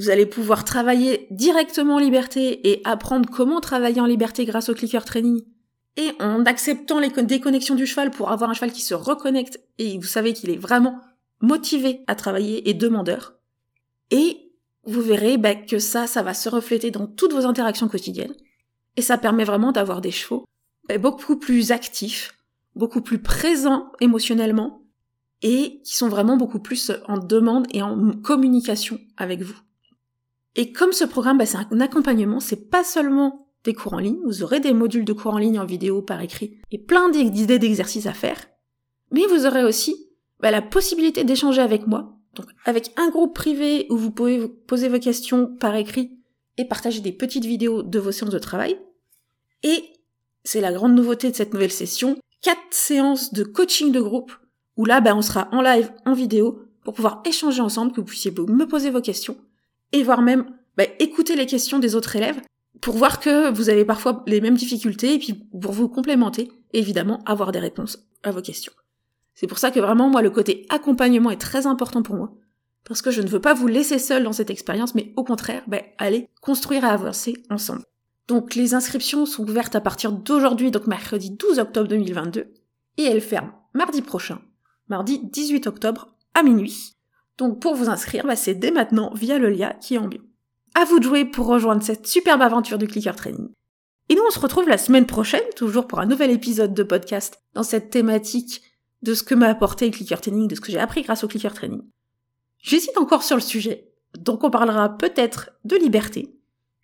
Vous 0.00 0.08
allez 0.08 0.24
pouvoir 0.24 0.64
travailler 0.64 1.26
directement 1.30 1.96
en 1.96 1.98
liberté 1.98 2.70
et 2.70 2.80
apprendre 2.84 3.28
comment 3.28 3.60
travailler 3.60 4.00
en 4.00 4.06
liberté 4.06 4.46
grâce 4.46 4.70
au 4.70 4.74
clicker 4.74 5.04
training. 5.04 5.42
Et 5.98 6.12
en 6.20 6.46
acceptant 6.46 7.00
les 7.00 7.10
déconnexions 7.10 7.74
du 7.74 7.86
cheval 7.86 8.10
pour 8.10 8.30
avoir 8.30 8.48
un 8.48 8.54
cheval 8.54 8.72
qui 8.72 8.80
se 8.80 8.94
reconnecte 8.94 9.60
et 9.76 9.98
vous 9.98 10.06
savez 10.06 10.32
qu'il 10.32 10.48
est 10.48 10.56
vraiment 10.56 10.98
motivé 11.42 12.00
à 12.06 12.14
travailler 12.14 12.70
et 12.70 12.72
demandeur. 12.72 13.34
Et 14.10 14.54
vous 14.84 15.02
verrez 15.02 15.36
bah, 15.36 15.54
que 15.54 15.78
ça, 15.78 16.06
ça 16.06 16.22
va 16.22 16.32
se 16.32 16.48
refléter 16.48 16.90
dans 16.90 17.06
toutes 17.06 17.34
vos 17.34 17.44
interactions 17.44 17.88
quotidiennes. 17.88 18.34
Et 18.96 19.02
ça 19.02 19.18
permet 19.18 19.44
vraiment 19.44 19.70
d'avoir 19.70 20.00
des 20.00 20.12
chevaux 20.12 20.46
bah, 20.88 20.96
beaucoup 20.96 21.38
plus 21.38 21.72
actifs, 21.72 22.38
beaucoup 22.74 23.02
plus 23.02 23.18
présents 23.18 23.92
émotionnellement, 24.00 24.82
et 25.42 25.82
qui 25.84 25.94
sont 25.94 26.08
vraiment 26.08 26.38
beaucoup 26.38 26.60
plus 26.60 26.90
en 27.06 27.18
demande 27.18 27.66
et 27.74 27.82
en 27.82 28.12
communication 28.22 28.98
avec 29.18 29.42
vous. 29.42 29.60
Et 30.60 30.72
comme 30.72 30.92
ce 30.92 31.04
programme, 31.04 31.38
bah, 31.38 31.46
c'est 31.46 31.56
un 31.56 31.80
accompagnement, 31.80 32.38
c'est 32.38 32.68
pas 32.68 32.84
seulement 32.84 33.48
des 33.64 33.72
cours 33.72 33.94
en 33.94 33.98
ligne, 33.98 34.18
vous 34.26 34.42
aurez 34.42 34.60
des 34.60 34.74
modules 34.74 35.06
de 35.06 35.14
cours 35.14 35.32
en 35.32 35.38
ligne 35.38 35.58
en 35.58 35.64
vidéo 35.64 36.02
par 36.02 36.20
écrit 36.20 36.58
et 36.70 36.76
plein 36.76 37.08
d'idées 37.08 37.58
d'exercices 37.58 38.04
à 38.04 38.12
faire, 38.12 38.36
mais 39.10 39.24
vous 39.24 39.46
aurez 39.46 39.64
aussi 39.64 40.10
la 40.42 40.60
possibilité 40.60 41.24
d'échanger 41.24 41.62
avec 41.62 41.86
moi. 41.86 42.18
Donc 42.34 42.44
avec 42.66 42.92
un 42.98 43.08
groupe 43.08 43.34
privé 43.34 43.86
où 43.88 43.96
vous 43.96 44.10
pouvez 44.10 44.48
poser 44.48 44.90
vos 44.90 44.98
questions 44.98 45.46
par 45.46 45.74
écrit 45.76 46.18
et 46.58 46.66
partager 46.66 47.00
des 47.00 47.12
petites 47.12 47.46
vidéos 47.46 47.82
de 47.82 47.98
vos 47.98 48.12
séances 48.12 48.28
de 48.28 48.38
travail. 48.38 48.78
Et 49.62 49.82
c'est 50.44 50.60
la 50.60 50.74
grande 50.74 50.94
nouveauté 50.94 51.30
de 51.30 51.36
cette 51.36 51.54
nouvelle 51.54 51.72
session, 51.72 52.18
quatre 52.42 52.60
séances 52.68 53.32
de 53.32 53.44
coaching 53.44 53.92
de 53.92 54.00
groupe 54.02 54.32
où 54.76 54.84
là 54.84 55.00
ben, 55.00 55.16
on 55.16 55.22
sera 55.22 55.48
en 55.52 55.62
live, 55.62 55.90
en 56.04 56.12
vidéo 56.12 56.66
pour 56.84 56.92
pouvoir 56.92 57.22
échanger 57.24 57.62
ensemble, 57.62 57.92
que 57.92 58.02
vous 58.02 58.06
puissiez 58.06 58.30
me 58.30 58.66
poser 58.66 58.90
vos 58.90 59.00
questions 59.00 59.38
et 59.92 60.02
voire 60.02 60.22
même 60.22 60.46
ben, 60.76 60.88
écouter 60.98 61.36
les 61.36 61.46
questions 61.46 61.78
des 61.78 61.94
autres 61.94 62.16
élèves 62.16 62.40
pour 62.80 62.96
voir 62.96 63.20
que 63.20 63.50
vous 63.50 63.68
avez 63.68 63.84
parfois 63.84 64.22
les 64.26 64.40
mêmes 64.40 64.56
difficultés 64.56 65.14
et 65.14 65.18
puis 65.18 65.34
pour 65.34 65.72
vous 65.72 65.88
complémenter 65.88 66.50
et 66.72 66.78
évidemment 66.78 67.22
avoir 67.26 67.52
des 67.52 67.58
réponses 67.58 67.98
à 68.22 68.30
vos 68.30 68.40
questions. 68.40 68.72
C'est 69.34 69.46
pour 69.46 69.58
ça 69.58 69.70
que 69.70 69.80
vraiment, 69.80 70.08
moi, 70.08 70.22
le 70.22 70.30
côté 70.30 70.66
accompagnement 70.68 71.30
est 71.30 71.40
très 71.40 71.66
important 71.66 72.02
pour 72.02 72.14
moi. 72.14 72.32
Parce 72.84 73.02
que 73.02 73.10
je 73.10 73.22
ne 73.22 73.28
veux 73.28 73.40
pas 73.40 73.54
vous 73.54 73.66
laisser 73.66 73.98
seul 73.98 74.24
dans 74.24 74.32
cette 74.32 74.50
expérience, 74.50 74.94
mais 74.94 75.12
au 75.16 75.24
contraire, 75.24 75.62
ben, 75.66 75.82
allez 75.98 76.28
construire 76.40 76.84
et 76.84 76.88
avancer 76.88 77.34
ensemble. 77.50 77.84
Donc 78.28 78.54
les 78.54 78.74
inscriptions 78.74 79.26
sont 79.26 79.48
ouvertes 79.48 79.76
à 79.76 79.80
partir 79.80 80.12
d'aujourd'hui, 80.12 80.70
donc 80.70 80.86
mercredi 80.86 81.30
12 81.30 81.58
octobre 81.58 81.88
2022, 81.88 82.52
et 82.96 83.02
elles 83.02 83.20
ferment 83.20 83.52
mardi 83.74 84.02
prochain, 84.02 84.40
mardi 84.88 85.20
18 85.22 85.66
octobre 85.66 86.14
à 86.34 86.42
minuit. 86.42 86.94
Donc 87.38 87.60
pour 87.60 87.74
vous 87.74 87.88
inscrire, 87.88 88.26
ben, 88.26 88.36
c'est 88.36 88.54
dès 88.54 88.70
maintenant 88.70 89.12
via 89.14 89.38
le 89.38 89.48
lien 89.48 89.72
qui 89.80 89.94
est 89.94 89.98
en 89.98 90.08
bio. 90.08 90.20
À 90.74 90.84
vous 90.84 90.98
de 90.98 91.04
jouer 91.04 91.24
pour 91.24 91.46
rejoindre 91.46 91.82
cette 91.82 92.06
superbe 92.06 92.42
aventure 92.42 92.78
du 92.78 92.86
clicker 92.86 93.16
training. 93.16 93.48
Et 94.08 94.14
nous 94.14 94.22
on 94.26 94.30
se 94.30 94.40
retrouve 94.40 94.68
la 94.68 94.78
semaine 94.78 95.06
prochaine, 95.06 95.42
toujours 95.56 95.86
pour 95.86 96.00
un 96.00 96.06
nouvel 96.06 96.30
épisode 96.30 96.74
de 96.74 96.82
podcast 96.82 97.40
dans 97.54 97.62
cette 97.62 97.90
thématique 97.90 98.62
de 99.02 99.14
ce 99.14 99.22
que 99.22 99.34
m'a 99.34 99.48
apporté 99.48 99.86
le 99.86 99.92
clicker 99.92 100.20
training, 100.20 100.48
de 100.48 100.54
ce 100.54 100.60
que 100.60 100.72
j'ai 100.72 100.78
appris 100.78 101.02
grâce 101.02 101.24
au 101.24 101.28
clicker 101.28 101.54
training. 101.54 101.82
J'hésite 102.58 102.98
encore 102.98 103.22
sur 103.22 103.36
le 103.36 103.42
sujet, 103.42 103.88
donc 104.18 104.44
on 104.44 104.50
parlera 104.50 104.96
peut-être 104.96 105.50
de 105.64 105.76
liberté, 105.76 106.34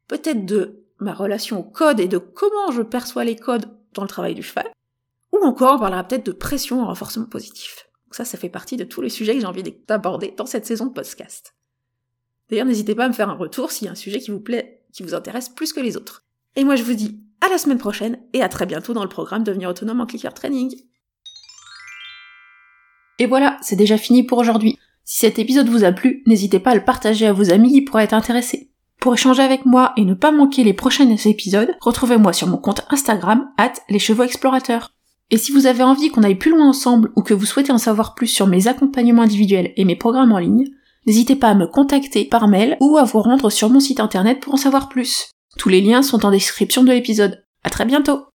peut-être 0.08 0.46
de 0.46 0.84
ma 0.98 1.12
relation 1.12 1.60
au 1.60 1.64
code 1.64 2.00
et 2.00 2.08
de 2.08 2.18
comment 2.18 2.70
je 2.72 2.82
perçois 2.82 3.24
les 3.24 3.36
codes 3.36 3.66
dans 3.92 4.02
le 4.02 4.08
travail 4.08 4.34
du 4.34 4.42
cheval, 4.42 4.70
ou 5.32 5.44
encore 5.44 5.74
on 5.74 5.80
parlera 5.80 6.04
peut-être 6.04 6.26
de 6.26 6.32
pression 6.32 6.80
en 6.80 6.86
renforcement 6.86 7.26
positif. 7.26 7.85
Donc 8.06 8.14
ça, 8.14 8.24
ça 8.24 8.38
fait 8.38 8.48
partie 8.48 8.76
de 8.76 8.84
tous 8.84 9.00
les 9.00 9.08
sujets 9.08 9.34
que 9.34 9.40
j'ai 9.40 9.46
envie 9.46 9.64
d'aborder 9.88 10.32
dans 10.36 10.46
cette 10.46 10.66
saison 10.66 10.86
de 10.86 10.92
podcast. 10.92 11.54
D'ailleurs, 12.48 12.66
n'hésitez 12.66 12.94
pas 12.94 13.04
à 13.04 13.08
me 13.08 13.12
faire 13.12 13.28
un 13.28 13.34
retour 13.34 13.72
s'il 13.72 13.86
y 13.86 13.88
a 13.88 13.92
un 13.92 13.96
sujet 13.96 14.20
qui 14.20 14.30
vous 14.30 14.40
plaît, 14.40 14.84
qui 14.92 15.02
vous 15.02 15.14
intéresse 15.14 15.48
plus 15.48 15.72
que 15.72 15.80
les 15.80 15.96
autres. 15.96 16.24
Et 16.54 16.64
moi, 16.64 16.76
je 16.76 16.84
vous 16.84 16.94
dis 16.94 17.20
à 17.44 17.48
la 17.48 17.58
semaine 17.58 17.78
prochaine 17.78 18.18
et 18.32 18.42
à 18.42 18.48
très 18.48 18.66
bientôt 18.66 18.94
dans 18.94 19.02
le 19.02 19.08
programme 19.08 19.44
Devenir 19.44 19.68
autonome 19.68 20.00
en 20.00 20.06
clicker 20.06 20.32
training. 20.32 20.74
Et 23.18 23.26
voilà, 23.26 23.58
c'est 23.62 23.76
déjà 23.76 23.98
fini 23.98 24.22
pour 24.22 24.38
aujourd'hui. 24.38 24.78
Si 25.04 25.18
cet 25.18 25.38
épisode 25.38 25.68
vous 25.68 25.84
a 25.84 25.92
plu, 25.92 26.22
n'hésitez 26.26 26.60
pas 26.60 26.70
à 26.70 26.74
le 26.74 26.84
partager 26.84 27.26
à 27.26 27.32
vos 27.32 27.50
amis 27.52 27.72
qui 27.72 27.82
pourraient 27.82 28.04
être 28.04 28.14
intéressés. 28.14 28.70
Pour 29.00 29.14
échanger 29.14 29.42
avec 29.42 29.66
moi 29.66 29.92
et 29.96 30.04
ne 30.04 30.14
pas 30.14 30.32
manquer 30.32 30.64
les 30.64 30.72
prochains 30.72 31.08
épisodes, 31.08 31.76
retrouvez-moi 31.80 32.32
sur 32.32 32.48
mon 32.48 32.58
compte 32.58 32.86
Instagram, 32.90 33.48
at 33.56 33.74
les 33.88 33.98
chevaux 33.98 34.24
explorateurs. 34.24 34.95
Et 35.30 35.38
si 35.38 35.52
vous 35.52 35.66
avez 35.66 35.82
envie 35.82 36.10
qu'on 36.10 36.22
aille 36.22 36.36
plus 36.36 36.52
loin 36.52 36.68
ensemble 36.68 37.10
ou 37.16 37.22
que 37.22 37.34
vous 37.34 37.46
souhaitez 37.46 37.72
en 37.72 37.78
savoir 37.78 38.14
plus 38.14 38.28
sur 38.28 38.46
mes 38.46 38.68
accompagnements 38.68 39.22
individuels 39.22 39.72
et 39.76 39.84
mes 39.84 39.96
programmes 39.96 40.32
en 40.32 40.38
ligne, 40.38 40.66
n'hésitez 41.06 41.36
pas 41.36 41.48
à 41.48 41.54
me 41.54 41.66
contacter 41.66 42.24
par 42.24 42.46
mail 42.46 42.76
ou 42.80 42.96
à 42.96 43.04
vous 43.04 43.20
rendre 43.20 43.50
sur 43.50 43.68
mon 43.68 43.80
site 43.80 44.00
internet 44.00 44.40
pour 44.40 44.54
en 44.54 44.58
savoir 44.58 44.88
plus. 44.88 45.30
Tous 45.58 45.68
les 45.68 45.80
liens 45.80 46.02
sont 46.02 46.24
en 46.24 46.30
description 46.30 46.84
de 46.84 46.92
l'épisode. 46.92 47.42
À 47.64 47.70
très 47.70 47.84
bientôt! 47.84 48.35